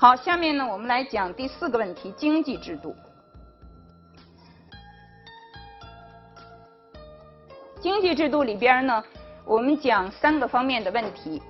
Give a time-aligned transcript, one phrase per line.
[0.00, 2.94] 好，下面呢，我们来讲第四个问题：经济制度。
[7.80, 9.02] 经济制度里边呢，
[9.44, 11.42] 我们讲三个方面的问题。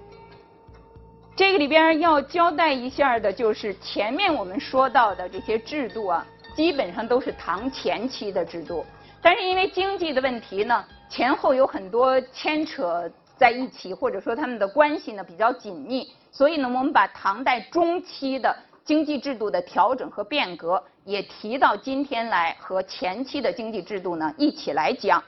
[1.36, 8.82] 这个里边要交代一下的，就是前面我们说到的这些制度啊，基本上都是唐前期的制度。
[9.20, 16.12] 但是因为经济的问题呢，前后有很多牵扯在一起，或者说他们的关系呢比较紧密。
[16.30, 25.22] 所以呢，我们把唐代中期的经济制度的调整和变革也提到今天来，和前期的经济制度呢一起来讲。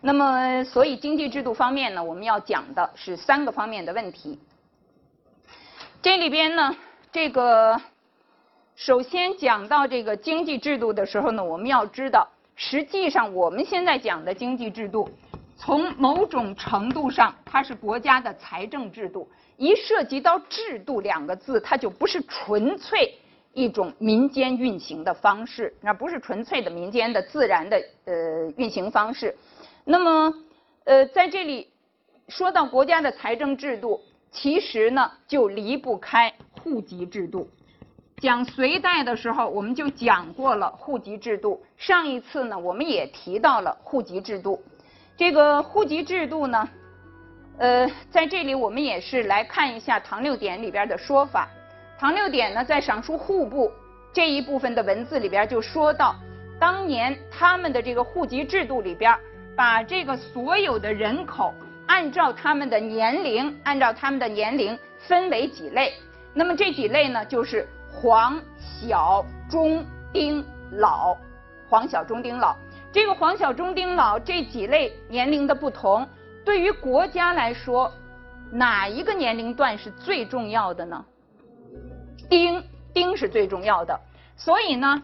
[0.00, 4.38] 那么，所以经济制度方面呢，我们要讲的是三个方面的问题。
[6.02, 6.76] 这里边呢，
[7.10, 7.80] 这个
[8.76, 15.08] 首先讲到这个经济制度的时候呢，我们要知道，实际上我们现在讲的经济制度，
[15.56, 19.28] 从某种程度上，它是国家的财政制度。
[19.56, 23.14] 一涉及到制度两个字，它就不是纯粹
[23.52, 29.36] 一种民间运行的方式，那不是纯粹的民间的自然的呃运行方式。
[29.84, 30.34] 那么
[30.82, 31.68] 呃在这里
[32.28, 34.00] 说到国家的财政制度，
[34.32, 37.48] 其实呢就离不开户籍制度。
[38.18, 41.62] 讲隋代的时候，我们就讲过了户籍制度。
[41.76, 44.60] 上一次呢，我们也提到了户籍制度。
[45.16, 46.68] 这个户籍制度呢。
[47.56, 51.48] 呃，在这里我们也是来看一下《唐六典》里边的说法。
[52.00, 53.70] 《唐六典》呢，在赏书户部
[54.12, 56.16] 这一部分的文字里边就说到，
[56.58, 59.16] 当年他们的这个户籍制度里边，
[59.56, 61.54] 把这个所有的人口
[61.86, 65.94] 按照他们的年龄，按照他们的年龄分为几类。
[66.32, 71.16] 那么这几类呢，就是黄、小、中、丁、老。
[71.70, 72.56] 黄、小、中、丁、老。
[72.94, 76.08] 这个黄、小、中、丁、老这几类年龄的不同。
[76.44, 77.92] 对于国家来说，
[78.52, 81.04] 哪一个年龄段是最重要的呢？
[82.30, 82.62] 丁
[82.92, 84.00] 丁是最重要的，
[84.36, 85.02] 所以呢，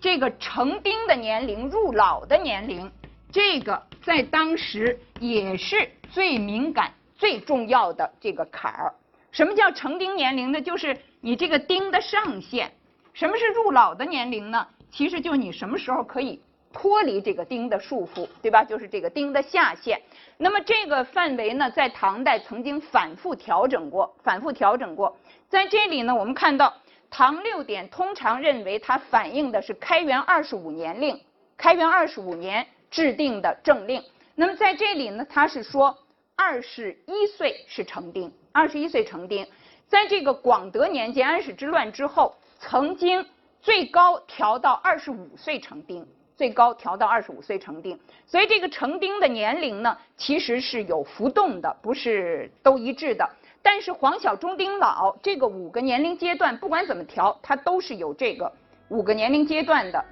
[0.00, 2.90] 这个成丁的年龄、入老的年龄，
[3.30, 8.92] 这个在当时也是最敏感、最重要的这个坎儿。
[9.30, 10.60] 什么叫成丁年龄呢？
[10.60, 12.72] 就是你这个丁的上限。
[13.12, 14.66] 什么是入老的年龄呢？
[14.90, 16.42] 其实就你什么时候可以。
[16.72, 18.62] 脱离这个丁的束缚，对吧？
[18.62, 20.00] 就是这个丁的下限。
[20.36, 25.16] 那么这个范围呢，在唐代曾经反复调整过，反复调整过。
[25.48, 26.68] 在这里呢，我们看到
[27.10, 31.18] 《唐六典》通常认为它反映的是开元二十五年令，
[31.56, 34.04] 开元二十五年制定的政令。
[34.34, 35.96] 那么在这里呢，它是说
[36.36, 39.46] 二十一岁是成丁，二十一岁成丁。
[39.88, 43.26] 在这个广德年间安史之乱之后，曾经
[43.62, 46.06] 最高调到二十五岁成丁。
[46.38, 53.28] 最高调到二十五岁成丁，所以这个成丁的年龄呢，其实是有浮动的，不是都一致的。
[53.60, 58.52] 但是黄小中丁老这个五个年龄阶段，不管怎么调，它都是有这个
[58.88, 60.02] 五个年龄阶段的。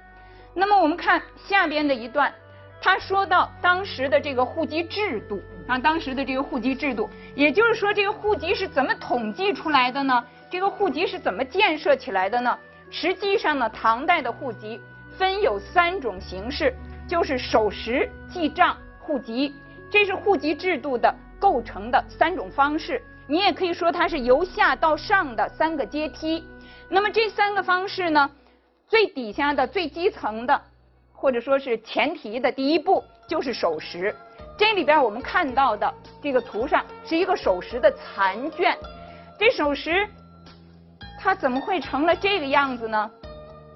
[0.53, 2.33] 那么我们看下边的一段，
[2.81, 10.21] 他说到当时的这个户籍制度啊，当时的这个户籍制度，也就是说这个户籍是怎么统计出来的呢？
[10.49, 12.59] 这个户籍是怎么建设起来的呢？
[12.91, 14.81] 实际上呢，唐代的户籍。
[15.17, 16.73] 分有三种形式，
[17.07, 19.55] 就是守时、记账、户籍，
[19.89, 23.01] 这是户籍制度的构成的三种方式。
[23.27, 26.47] 你也可以说它是由下到上的三个阶梯。
[26.87, 28.29] 那么这三个方式呢，
[28.87, 30.61] 最底下的最基层的，
[31.11, 34.15] 或者说是前提的第一步就是守时。
[34.57, 38.77] 这里边我们看到的这个图上是一个守时的残卷，
[39.37, 40.07] 这守时
[41.19, 43.11] 它怎么会成了这个样子呢？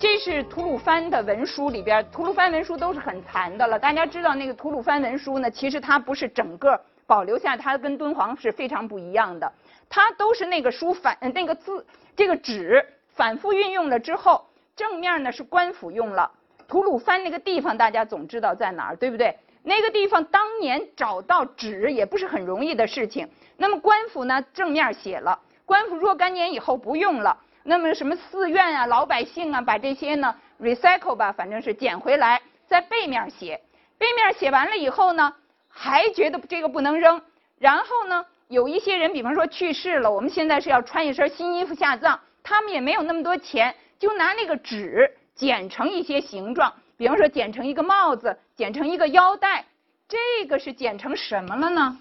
[0.01, 3.77] 这是吐鲁番的文书里边，吐鲁番文书都是很残的了。
[3.77, 9.53] 大家知道那个吐鲁番文书呢，其实它不是整个保留下，它跟敦煌是非常不一样的。
[9.87, 14.43] 它都是那个书反那个字这个纸反复运用了之后，
[14.75, 16.31] 正面呢是官府用了。
[16.67, 19.37] 吐鲁番那个地方大家总知道在哪儿，对不对？
[19.61, 23.29] 那个地方当年找到纸也不是很容易的事情。
[23.55, 27.37] 那么官府呢正面写了，官府若干年以后不用了。
[27.63, 33.61] 那么什么寺院啊、老百姓啊，把这些呢 recycle 吧，反正是捡回来，在背面写。
[33.97, 35.33] 背面写完了以后呢，
[35.67, 37.21] 还觉得这个不能扔。
[37.59, 49.65] 然后呢，有一些人，比方说去世了，我们现在是要穿一身新衣服下葬，他们也没有那么多钱，就拿那个纸剪成一些形状，比方说剪成一个帽子，剪成一个腰带。
[50.07, 51.97] 这个是剪成什么了呢？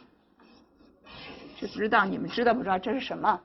[1.59, 3.39] 是不知道，你们知道不知道这是什么？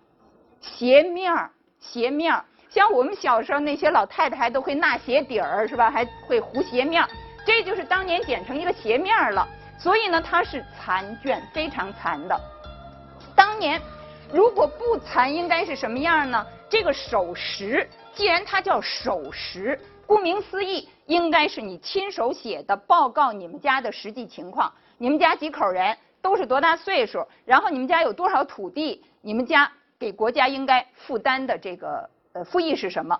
[0.61, 1.51] 鞋面儿。
[1.91, 5.91] 鞋面儿，像我们小时候那些老太太还都会纳鞋底儿，是吧？
[5.91, 7.09] 还会糊鞋面儿，
[7.45, 9.47] 这就是当年剪成一个鞋面儿了。
[9.77, 12.39] 所以呢，它是残卷，非常残的。
[13.35, 13.79] 当年
[14.31, 16.45] 如果不残，应该是什么样呢？
[16.69, 29.71] 这个守时，既然它叫守时，顾名思义，应该是你亲手写的报告你们家的实际情况，你们家几口人，都是多大岁数，然后你们家有多少土地，你们家
[30.05, 33.19] 给国家应该负担的这个呃赋役是什么？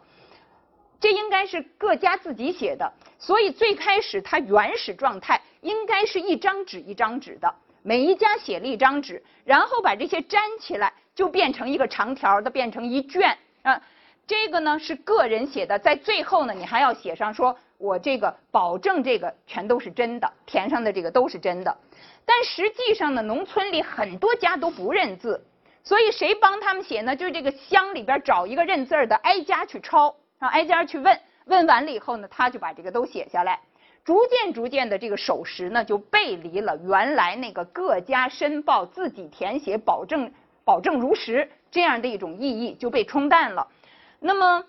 [1.00, 7.52] 这应该是各家自己写的，所以最开始它原始状态应该是一张纸一张纸的，
[7.82, 13.82] 每一家写了一张纸，然后把这些粘起来，就变成一个长条的，变成一卷啊。
[14.28, 21.76] 这个呢是个人写的，在最后呢你还要写上说，我这个保证这个全都是真的，填上的这个都是真的。
[22.28, 25.44] 但实际上呢，农村里很多家都不认字，
[25.86, 27.16] 所以谁帮他们写呢？
[27.16, 30.14] 就是这个乡里边找一个认字的，挨家去抄。
[30.40, 33.62] 然后挨家去问，问完了以后呢，他就把这个都写下来。
[34.04, 40.32] 逐渐逐渐的，这个守时呢就背离了原来那个各家申报自己填写，保证
[40.64, 43.68] 保证如实这样的一种意义就被冲淡了。
[44.20, 44.66] 那么，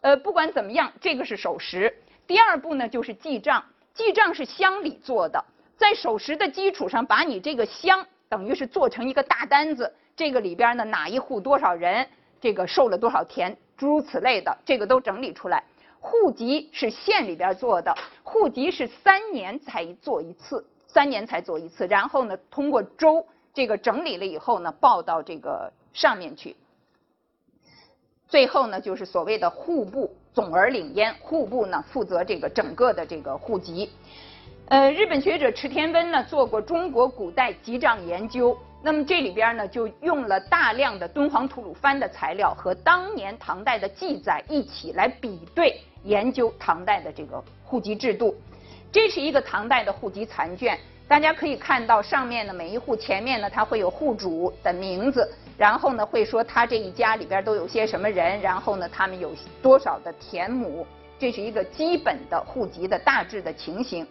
[0.00, 1.92] 呃，不管怎么样，这个是守时。
[2.26, 3.64] 第二步呢就是记账，
[3.94, 5.44] 记账是乡里做的，
[5.76, 12.06] 在守时的基础上，把你这个乡等于是做成一个大单子，这个里边呢哪一户多少人，
[12.40, 13.56] 这个受了多少田。
[13.76, 15.64] 诸如此类的，这个都整理出来。
[15.98, 17.92] 户籍是县里边做的，
[18.22, 21.86] 户籍是三年才做一次，三年才做一次。
[21.88, 26.56] 然后呢，通过州这个整理了以后呢，报到这个上面去。
[28.28, 33.90] 最后呢，就是所谓的户部总而领焉，户部呢负责这个整个的这个户籍。
[34.68, 38.56] 呃，日本学者池田温呢做过中国古代籍账研究。
[38.84, 48.34] 那么这里边呢，就用了大量的敦煌吐鲁番的材料和当年唐代的记载一起来比对研究唐代的这个户籍制度。
[48.90, 50.76] 这是一个唐代的户籍残卷，
[51.06, 59.32] 大家可以看到上面的每一户前面呢，它会有户主的名字，然后呢会说他这一家里边都有些什么人，然后呢他们有
[59.62, 60.84] 多少的田亩，
[61.20, 64.04] 这是一个基本的户籍的大致的情形。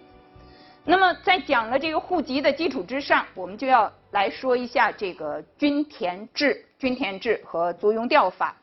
[0.84, 8.56] 那么在讲了这个户籍的基础之上，我们就要来说一下这个均田制、均田制和租庸调法。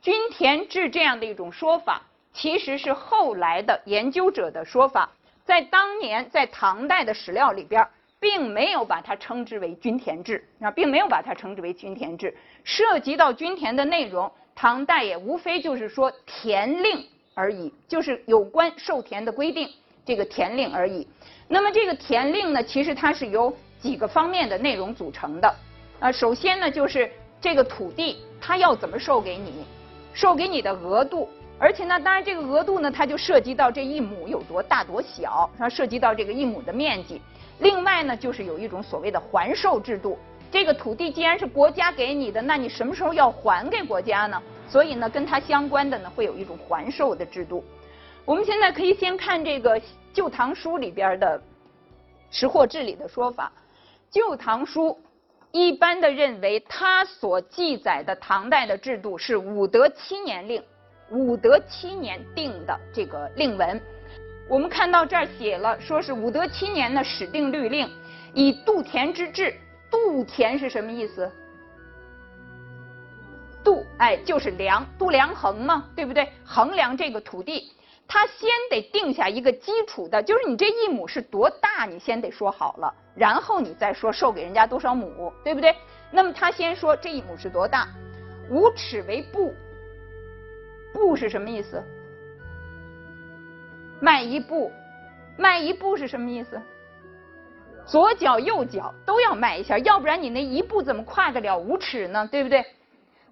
[0.00, 5.08] 均田制这样的一种说法，其实是后来的研究者的说法，
[5.44, 7.86] 在当年在唐代的史料里边，
[8.18, 12.36] 并没有把它称之为均田制，啊，并没有把它称之为均田制。
[12.64, 19.70] 涉及到均田的内容，唐代也无非就是说田令而已，就是有关授田的规定，
[20.04, 21.06] 这个田令而已。
[21.48, 25.54] 那么这个田令呢，其实它是由几个方面的内容组成的。
[26.00, 27.10] 啊，首先呢就是
[27.40, 29.64] 这个土地它要怎么授给你，
[30.12, 37.20] 授给你的额度，而且呢，当然这个额度呢，它就涉及到这一亩有多大多小，它涉及到这个一亩的面积。
[37.58, 40.18] 另外呢，就是有一种所谓的还授制度，
[40.50, 44.42] 这个土地既然是国家给你的，那你什么时候要还给国家呢？
[44.68, 47.62] 所以呢，跟它相关的呢，会有一种还授的制度。
[48.24, 49.80] 我们现在可以先看这个。
[50.14, 51.42] 《旧唐书》里边的
[52.30, 53.50] 识货治理的说法，
[54.14, 54.88] 《旧唐书》
[55.52, 60.62] 一般的认为，它所记载的唐代的制度是武德七年令，
[61.08, 63.80] 武德七年定的这个令文。
[64.50, 67.88] 我们看到这儿写了，说是武德七年呢，始定律令，
[68.34, 69.54] 以度田之制。
[69.90, 71.32] 度田是什么意思？
[73.64, 76.28] 度，哎，就是量，度量衡嘛，对不对？
[76.44, 77.72] 衡量这个土地。
[78.12, 85.74] 他先得定下一个基础的，就是你这一亩是多大，你先得说好了，然后你再说授给人家多少亩，对不对？
[86.10, 87.88] 那么他先说这一亩是多大，
[88.50, 89.54] 五尺为步，
[90.92, 91.82] 步是什么意思？
[93.98, 94.70] 迈一步，
[95.38, 96.60] 迈一步是什么意思？
[97.86, 102.28] 左脚右脚都要迈一下，要不然你那一步怎么跨得了五尺呢？
[102.30, 102.62] 对不对？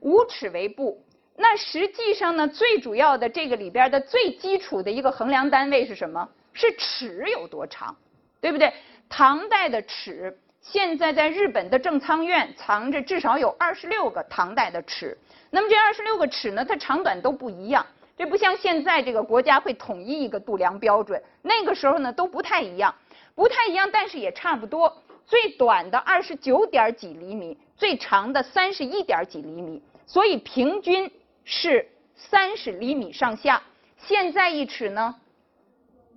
[0.01, 1.05] 五尺为步。
[1.43, 6.29] 那实际上呢，最主要的这个里边的最基础的一个衡量单位是什么？
[6.53, 7.97] 是尺有多长，
[8.43, 8.71] 对不对？
[9.09, 15.17] 唐代的尺，现在在日本的正仓院藏着至少有二十六个唐代的尺。
[15.51, 17.87] 那么这二十六个尺呢，它长短都不一样。
[18.19, 22.95] 这不像现在这个国家会统一一个度量标准，那个时候呢都不太一样，
[23.35, 24.95] 不太一样，但是也差不多。
[25.25, 31.11] 最短的二十九点几厘米，最长的三十一点几厘米，所以平均。
[31.53, 33.61] 是三十厘米上下，
[33.99, 35.17] 现在一尺呢，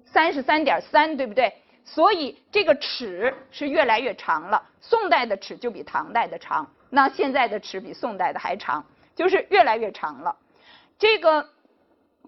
[0.06, 1.52] 三十三点三，对不对？
[1.84, 4.64] 所以这个尺是越来越长了。
[4.80, 8.86] 宋代的尺就比唐代的长，那现在的尺比宋代的还长，
[9.16, 10.38] 就是越来越长了。
[11.00, 11.50] 这个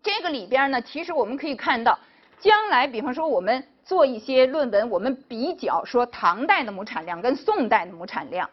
[0.02, 2.00] 这个里边呢，其实我们可以看到，
[2.40, 8.50] 将来比方说我们做一些论文，我们比较说唐代的亩产量跟宋代的亩产量。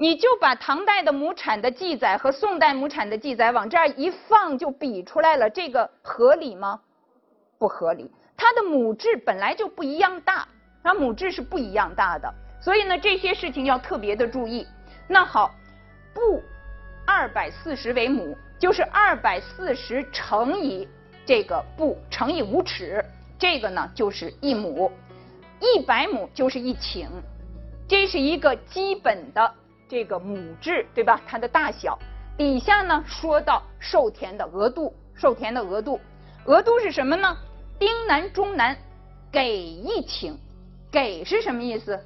[0.00, 6.80] 你就把唐代的亩产的记载和宋代亩产的记载往这儿一放，就比出来了，这个合理吗？
[7.58, 8.08] 不合理。
[8.36, 10.46] 它的亩质本来就不一样大，
[10.84, 14.64] 它亩质是不一样大的，所以呢，这些事情要特别的注意。
[15.08, 15.52] 那好，
[16.14, 16.40] 布
[17.04, 20.86] 二百四十为亩，就是二百四十乘以
[21.26, 23.04] 这个布乘以五尺，
[23.36, 24.92] 这个呢就是一亩，
[25.58, 27.08] 一百亩就是一顷，
[27.88, 29.52] 这是一个基本的。
[29.88, 31.20] 这个亩制对吧？
[31.26, 31.98] 它的大小，
[32.36, 36.00] 底下呢说到授田的额度，授田的额度，
[36.44, 37.36] 额度是什么呢？
[37.78, 38.76] 丁南中南
[39.32, 40.34] 给一顷，
[40.90, 41.98] 给是什么意思？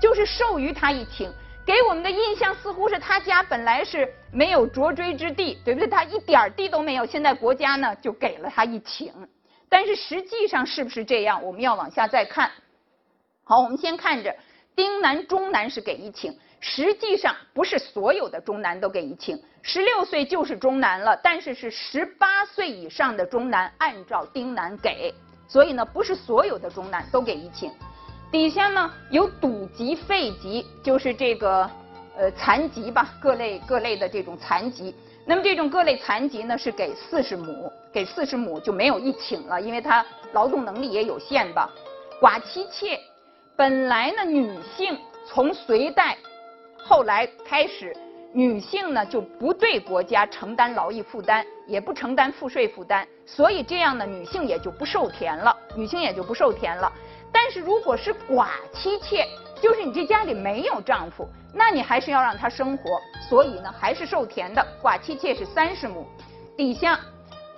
[0.00, 1.28] 就是授予他一顷。
[1.66, 5.86] 给我们的印象似乎是他家本来是没有着锥之地，对不对？
[5.86, 9.12] 他一点地都没有，现在国家呢就给了他一顷。
[9.68, 11.44] 但是实际上是不是这样？
[11.44, 12.50] 我们要往下再看。
[13.44, 14.34] 好，我们先看着。
[14.76, 25.14] 丁南中南是给一顷，实际上不是所有的中南都给一顷，十六岁就是中南了，但是是十八岁以上的中南按照丁南给，
[25.48, 27.70] 所以呢不是所有的中南都给一顷。
[28.30, 31.68] 底下呢有堵疾废疾，就是这个
[32.16, 34.94] 呃残疾吧，各类各类的这种残疾。
[35.26, 41.68] 那么这种各类残疾呢是给四十亩，给四十亩就没有一顷了，因为他劳动能力也有限吧。
[42.20, 42.98] 寡妻妾。
[43.60, 46.16] 本来呢，女性从隋代
[46.78, 47.94] 后来开始，
[48.32, 56.90] 女性呢就不对国家承担劳役负担，也不承担赋税负担，所以这样呢，女性也就不受田了，女性也就不受田了。
[57.30, 59.26] 但是如果是寡妻妾，
[59.60, 62.98] 就是你这家里没有丈夫，那你还是要让她生活，
[63.28, 64.66] 所以呢还是受田的。
[64.82, 66.06] 寡妻妾是三十亩，
[66.56, 66.98] 底下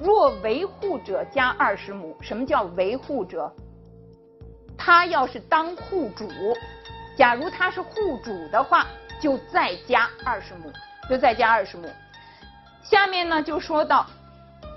[0.01, 2.17] 若维护者加二十亩。
[2.21, 3.49] 什么叫维护者？
[4.77, 6.29] 他要是当户主，
[7.17, 8.87] 假如他是户主的话，
[9.21, 10.73] 就再加二十亩，
[11.09, 11.89] 就再加二十亩。
[12.83, 14.07] 下面呢就说到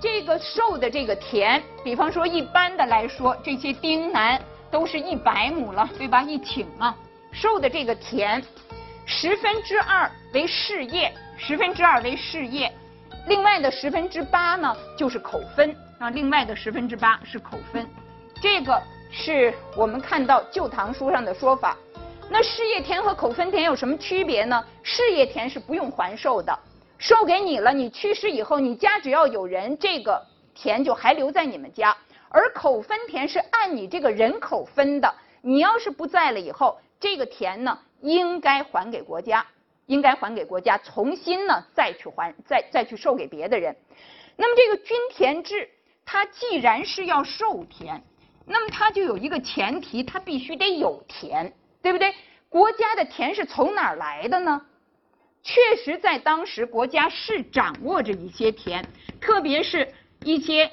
[0.00, 6.22] 这个授的这个田，比方说一般的来说，这些丁南都是一百亩了，对吧？
[6.22, 6.96] 一顷啊，
[7.32, 8.40] 授的这个田，
[9.06, 12.72] 十分之二为事业，十分之二为事业，
[13.26, 17.84] 另外的十分之八呢就是口分啊，另外的十分之八是口分，
[18.40, 18.80] 这个。
[19.18, 21.74] 是我们看到《旧唐书》上的说法。
[22.28, 24.62] 那事业田和口分田有什么区别呢？
[24.82, 26.56] 事业田是不用还授的，
[26.98, 30.22] 授给你了，你去世以后，你家只要有人，这个
[30.54, 31.96] 田就还留在你们家。
[32.28, 39.44] 而口分田是按你这个人口分的，你要是不在了以后，这个田呢应该还给国家，
[39.86, 43.74] 应该还给国家，重新呢再去还，再再去授给别的人。
[44.36, 45.70] 那么这个均田制，
[46.04, 48.04] 它既然是要授田。
[48.46, 52.14] 那么它就有一个前提，它必须得有田，对不对？
[52.48, 54.62] 国家的田是从哪儿来的呢？
[55.42, 58.84] 确实，在当时国家是掌握着一些田，
[59.20, 60.70] 特别是一些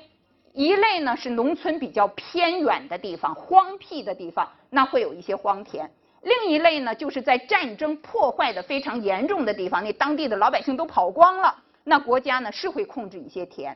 [0.53, 5.85] 一类呢是农村比较偏远的地方、荒僻的地方，那会有一些荒田；
[6.21, 13.75] 另一类呢就是在战争破坏的非常严重的地方，那当地的老百姓都跑光了，那国家呢是会控制一些田，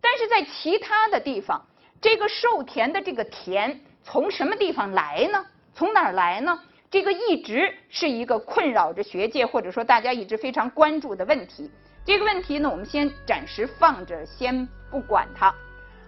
[0.00, 1.64] 但是在其他的地方。
[2.00, 5.44] 这个授田的这个田从什么地方来呢？
[5.74, 6.58] 从哪儿来呢？
[6.90, 11.70] 这个一直是一个困扰着学界或者说大家一直非常关注的问题。
[12.04, 15.52] 这个问题呢，我们先暂时放着，先不管它。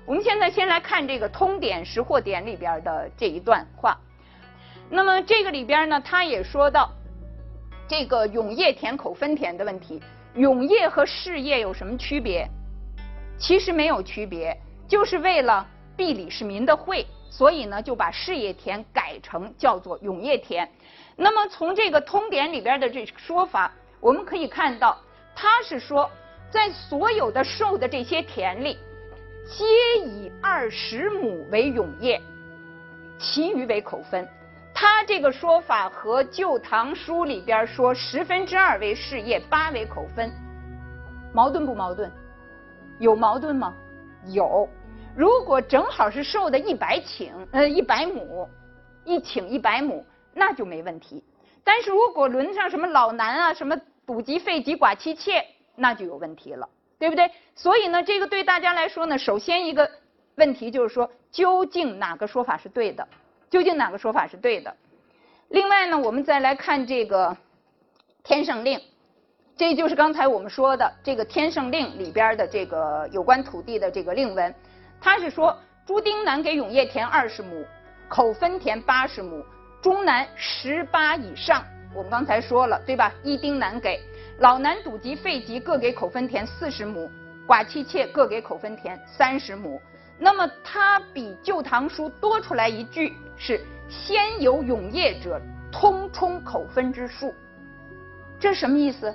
[0.06, 3.98] 我们现在先来看这个《通典识货典》里边的这一段话。
[4.88, 6.90] 那么这个里边呢，他也说到
[7.88, 10.00] 这个永业田口分田的问题。
[10.34, 12.48] 永业和事业有什么区别？
[13.36, 15.66] 其实没有区别，就是为了。
[15.98, 20.70] 避李世民的讳，所以呢就把事业田改成叫做永业田。
[21.16, 24.96] 那么从这个通典里边的这说法，我们可以看到，
[25.34, 26.08] 他是说
[26.50, 28.78] 在所有的授的这些田里，
[29.44, 29.64] 皆
[30.06, 32.22] 以二十亩为永业，
[33.18, 34.26] 其余为口分。
[34.72, 40.30] 他这个说法和《旧唐书》里边说十分之二为事业，八为口分，
[41.34, 42.08] 矛盾不矛盾？
[43.00, 43.74] 有矛盾吗？
[44.28, 44.68] 有。
[45.18, 48.48] 如果正好是受的一百顷，呃，一百亩，
[49.04, 51.24] 一顷一百亩，那就没问题。
[51.64, 55.44] 但是如果轮上什么老男啊，什么堵疾废疾寡妻妾，
[55.74, 56.68] 那就有问题了，
[57.00, 57.28] 对不对？
[57.56, 59.90] 所以呢，这个对大家来说呢，首先一个
[60.36, 63.08] 问题就是说，究竟哪个说法是对的？
[63.50, 64.72] 究竟哪个说法是对的？
[65.48, 67.30] 另外呢，我们再来看这个
[68.22, 68.78] 《天圣令》，
[69.56, 74.54] 这就是刚才我们说的这个《天圣令》里边的这个有关土地的这个令文。
[75.00, 77.64] 他是说，朱丁南给永业田二十亩，
[78.08, 79.44] 口分田八十亩，
[79.80, 81.64] 中南十八以上
[81.94, 83.12] 我们刚才说了，对吧？
[83.22, 84.00] 一丁难给，
[84.40, 87.10] 老南、堵集、废集各给口分田四十亩，
[87.46, 89.80] 寡妻妾各给口分田三十亩。
[90.18, 95.40] 那么它比《旧唐书》多出来一句是“先有永业者，
[95.70, 97.32] 通充口分之数”，
[98.40, 99.14] 这什么意思？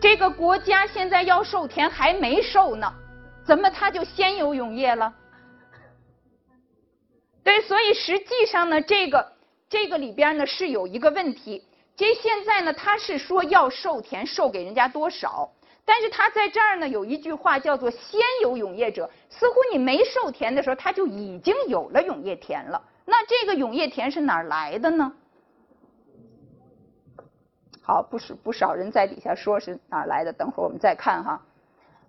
[0.00, 2.90] 这个国家现在要授田还没授呢，
[3.44, 5.12] 怎么他就先有永业了？
[7.42, 9.32] 对，所以实际上呢，这个
[9.68, 11.66] 这个里边呢是有一个问题。
[11.96, 15.50] 这现在呢，他是说要授田，授给人家多少？
[15.84, 22.80] 但是他在这儿呢有一句话叫做“先有永业者”，似乎你没授田的时候，他就已经有了永业田了。
[23.04, 25.12] 那这个永业田是哪儿来的呢？
[27.82, 31.42] 好，不是不少人在底下说是哪儿来的，等会儿我们再看哈。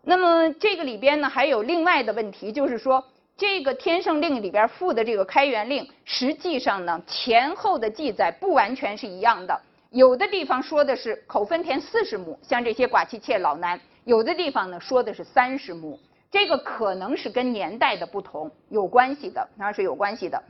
[0.03, 3.03] 那么这个里边呢还有另外的问题，就是说
[3.38, 9.62] 这个天圣令里边附的这个开元令，实际上呢前后的记载不完全是一样的。
[9.91, 16.00] 有的地方说的是口分田四十亩，像这些寡妻妾老男；有的地方呢说的是三十亩，
[16.31, 20.41] 这个可能是跟年代的不同有关系的，那是有关系的。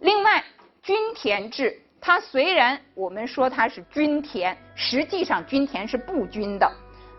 [0.00, 0.44] 另外，
[0.82, 6.70] 均田制，它虽然我们说它是均田，实际上均田是不均的。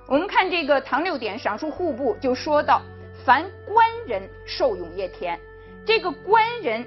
[0.08, 2.82] 我们看这个唐六典赏书户部就说到，
[3.26, 5.40] 凡官人受永业田，
[5.86, 6.86] 这个官人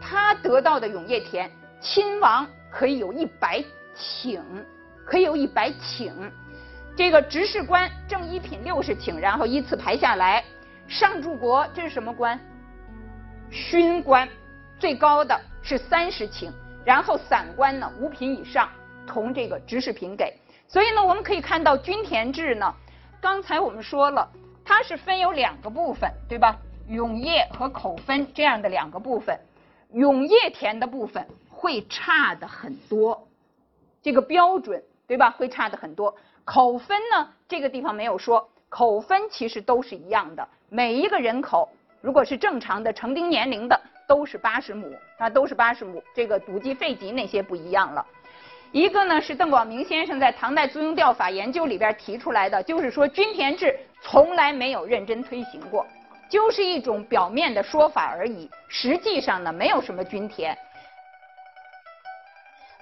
[0.00, 3.62] 他得到的永业田，亲王可以有一百。
[3.92, 4.40] 顷
[5.04, 6.12] 可以有一百顷，
[6.96, 10.42] 这个执事官正一品六十顷，然后依次排下来。
[10.86, 12.38] 上柱国这是什么官？
[13.50, 14.26] 勋官，
[14.78, 16.50] 最高的是三十顷，
[16.84, 18.70] 然后散官呢五品以上
[19.06, 20.39] 同这个执事品给。
[20.70, 22.72] 所以呢，我们可以看到均田制呢，
[23.20, 24.30] 刚才我们说了，
[24.64, 26.56] 它是分有两个部分，对吧？
[26.86, 29.36] 永业和口分这样的两个部分，
[29.92, 33.26] 永业田的部分会差的很多。
[34.00, 35.30] 这个标准对吧？
[35.30, 36.16] 会差的很多。
[36.44, 40.48] 口分呢，这个地方没有说，口分其实都是一样的。
[40.68, 41.68] 每一个人口，
[42.00, 46.00] 如果是正常的成丁年龄的，都是八十亩，那都是八十亩。
[46.14, 48.06] 这个堵积废瘠那些不一样了。
[48.72, 55.84] 一个呢是邓广明先生在《唐代租庸调法研究》里边提出来的，就是说均田制从来没有认真推行过，
[56.28, 58.48] 就是一种表面的说法而已。
[58.68, 60.56] 实际上呢，没有什么均田。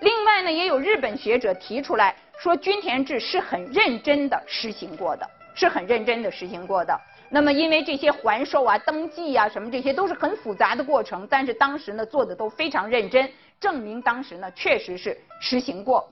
[0.00, 7.00] 另外呢，也有日本学者提出来说，均田制是很认真的实行过的，是很认真的实行过的。
[7.30, 16.08] 那么，因为这些还寿啊、登记啊什么，这些都是很复杂的过程，但是当时呢做的都非常认真，证明当时呢确实是实行过。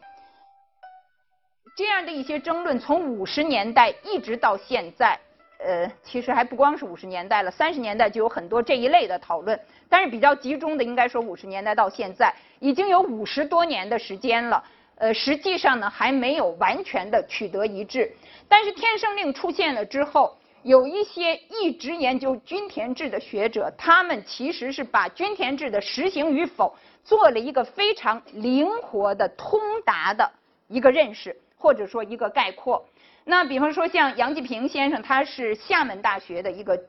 [1.77, 5.19] 这样的一些争论，从五十年代一直到现在。
[5.59, 14.63] 呃，其实还不光是五十年代了，三十年代就有很多这一类的讨论，但是比较集中的应该说五十年代到现在已经有五十多年的时间了。
[14.97, 18.13] 呃，实际上呢还没有完全的取得一致。
[18.47, 30.29] 但是天圣令出现了之后，有一些一直研究均田制的学者，他们其实是把均田制的实行与否做了一个非常灵活的通达的
[30.67, 32.85] 一个认识，或者说一个概括。
[33.25, 36.83] 那比方说像杨继平先生，他是厦门大学的一个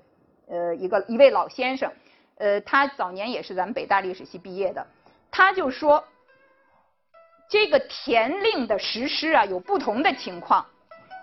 [0.48, 1.92] 呃一个一位老先生，
[2.40, 4.84] 呃，他早年也是咱们北大历史系毕业的，
[5.30, 6.04] 他就说，
[7.48, 10.66] 这个田令的实施啊有不同的情况，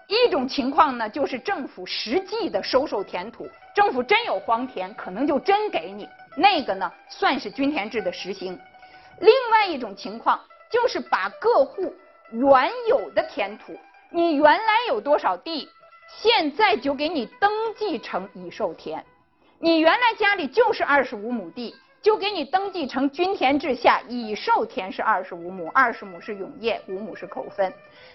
[0.07, 8.57] 一种情况呢就是政府实际的收受田土，政府真有荒田，可能就真给你，那个呢算是均田制的实行；
[9.21, 10.41] 另外一种情况
[10.71, 11.95] 就是把各户
[12.31, 13.77] 原有的田土。
[14.11, 15.69] 你原来有多少地，
[16.09, 19.05] 现在就给你登记成已售田。
[19.59, 27.73] 你原来家里就是二十五亩地，就给你登记成均田制下已授田是二十五亩，二十亩是永业，五亩是口分。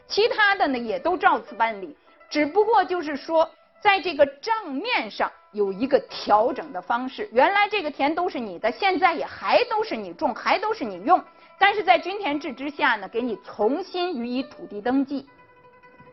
[0.07, 1.97] 其他的呢也都照此办理，
[2.29, 3.49] 只不过就是说，
[3.81, 7.27] 在这个账面上有一个调整的方式。
[7.31, 11.19] 原来这个田都是你的，现在也还都是你种，还都是你用，
[11.57, 15.27] 但是在均田制之下呢，给你重新予以土地登记。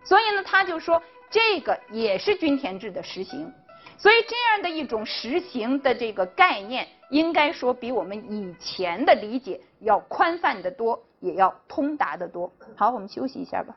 [0.02, 3.52] 所以呢，他就说这个也是均田制的实行，
[3.98, 12.52] 所以这样的一种实行的这个概念，应该说比我们以前的理解要宽泛的多，也要通达的多。
[12.76, 13.76] 好，我们休息一下吧。